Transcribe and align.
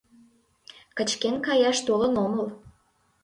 Кычкен 0.97 1.35
каяш 1.45 1.77
толын 1.87 2.13
омыл. 2.25 2.47